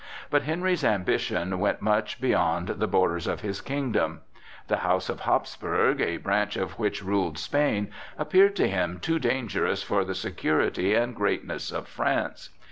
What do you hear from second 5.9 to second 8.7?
a branch of which ruled Spain, appeared to